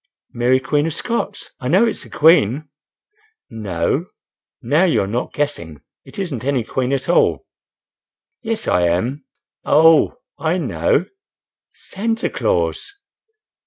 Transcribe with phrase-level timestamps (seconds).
[0.33, 2.67] "Mary, Queen of Scots?—I know it's a queen."
[3.51, 4.07] "No.
[4.59, 7.45] Now you are not guessing—It isn't any queen, at all."
[8.41, 10.15] "Yes, I am—Oh!
[10.39, 12.97] I know—Santa Claus."